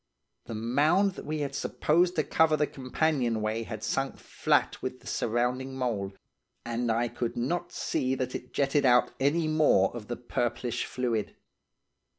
[0.45, 5.05] The mound that we had supposed to cover the companionway had sunk flat with the
[5.05, 6.17] surrounding mould,
[6.65, 11.35] and I could not see that it jetted out any more of the purplish fluid.